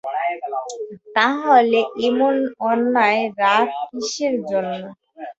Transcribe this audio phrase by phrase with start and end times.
[1.15, 2.33] তা হলে এমন
[2.69, 4.79] অন্যায় রাগ কিসের জন্যে?